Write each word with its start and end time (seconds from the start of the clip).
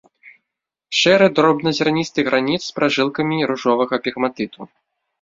Шэры 0.99 1.27
дробназярністы 1.41 2.19
граніт 2.31 2.61
з 2.71 2.75
пражылкамі 2.81 3.37
ружовага 3.55 4.05
пегматыту. 4.09 4.61